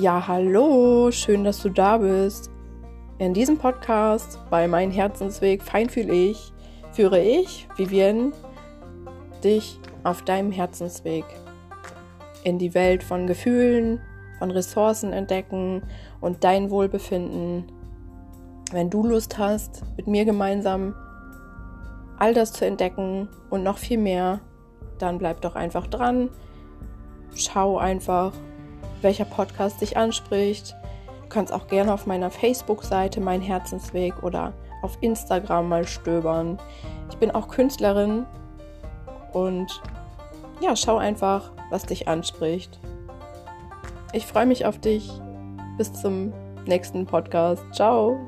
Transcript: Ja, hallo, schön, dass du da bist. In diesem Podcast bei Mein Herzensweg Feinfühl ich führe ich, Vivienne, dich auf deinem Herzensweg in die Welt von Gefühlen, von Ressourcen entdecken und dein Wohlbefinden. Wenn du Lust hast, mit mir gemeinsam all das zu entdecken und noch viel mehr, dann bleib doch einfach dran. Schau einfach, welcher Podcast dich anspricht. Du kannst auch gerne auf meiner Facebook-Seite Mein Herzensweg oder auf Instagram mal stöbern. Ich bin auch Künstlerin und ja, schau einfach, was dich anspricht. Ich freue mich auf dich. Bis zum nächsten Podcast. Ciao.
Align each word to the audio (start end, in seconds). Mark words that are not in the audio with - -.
Ja, 0.00 0.26
hallo, 0.26 1.10
schön, 1.10 1.44
dass 1.44 1.60
du 1.62 1.68
da 1.68 1.98
bist. 1.98 2.50
In 3.18 3.34
diesem 3.34 3.58
Podcast 3.58 4.38
bei 4.48 4.66
Mein 4.66 4.90
Herzensweg 4.90 5.62
Feinfühl 5.62 6.08
ich 6.08 6.54
führe 6.92 7.20
ich, 7.20 7.68
Vivienne, 7.76 8.32
dich 9.44 9.78
auf 10.02 10.22
deinem 10.22 10.52
Herzensweg 10.52 11.26
in 12.44 12.58
die 12.58 12.72
Welt 12.72 13.02
von 13.02 13.26
Gefühlen, 13.26 14.00
von 14.38 14.50
Ressourcen 14.50 15.12
entdecken 15.12 15.82
und 16.22 16.44
dein 16.44 16.70
Wohlbefinden. 16.70 17.70
Wenn 18.72 18.88
du 18.88 19.06
Lust 19.06 19.36
hast, 19.36 19.82
mit 19.98 20.06
mir 20.06 20.24
gemeinsam 20.24 20.94
all 22.18 22.32
das 22.32 22.54
zu 22.54 22.64
entdecken 22.64 23.28
und 23.50 23.64
noch 23.64 23.76
viel 23.76 23.98
mehr, 23.98 24.40
dann 24.98 25.18
bleib 25.18 25.42
doch 25.42 25.56
einfach 25.56 25.88
dran. 25.88 26.30
Schau 27.34 27.76
einfach, 27.76 28.32
welcher 29.02 29.24
Podcast 29.24 29.80
dich 29.80 29.96
anspricht. 29.96 30.76
Du 31.22 31.28
kannst 31.28 31.52
auch 31.52 31.66
gerne 31.66 31.92
auf 31.92 32.06
meiner 32.06 32.30
Facebook-Seite 32.30 33.20
Mein 33.20 33.40
Herzensweg 33.40 34.22
oder 34.22 34.52
auf 34.82 34.98
Instagram 35.00 35.68
mal 35.68 35.86
stöbern. 35.86 36.58
Ich 37.10 37.16
bin 37.16 37.30
auch 37.30 37.48
Künstlerin 37.48 38.26
und 39.32 39.80
ja, 40.60 40.76
schau 40.76 40.98
einfach, 40.98 41.52
was 41.70 41.84
dich 41.84 42.08
anspricht. 42.08 42.78
Ich 44.12 44.26
freue 44.26 44.46
mich 44.46 44.66
auf 44.66 44.78
dich. 44.78 45.10
Bis 45.78 45.92
zum 45.92 46.32
nächsten 46.66 47.06
Podcast. 47.06 47.64
Ciao. 47.72 48.18